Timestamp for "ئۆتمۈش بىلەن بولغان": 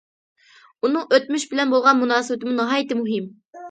1.13-2.03